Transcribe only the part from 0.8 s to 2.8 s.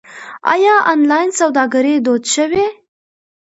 آنلاین سوداګري دود شوې؟